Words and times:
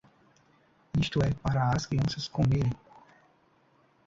Isto 0.99 1.19
é 1.23 1.31
para 1.43 1.75
as 1.75 1.85
crianças 1.85 2.27
comerem. 2.27 2.71